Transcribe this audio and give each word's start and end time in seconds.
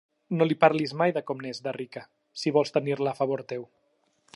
No 0.37 0.45
li 0.47 0.55
parlis 0.63 0.93
mai 1.01 1.13
de 1.17 1.23
com 1.27 1.43
n'és, 1.45 1.61
de 1.67 1.75
rica, 1.77 2.05
si 2.45 2.55
vols 2.57 2.77
tenir-la 2.79 3.13
a 3.15 3.19
favor 3.23 3.49
teu. 3.55 3.71